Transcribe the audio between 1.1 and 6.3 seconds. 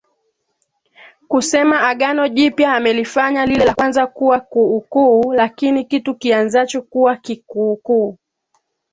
kusema Agano jipya amelifanya lile la kwanza kuwa kuukuu Lakini kitu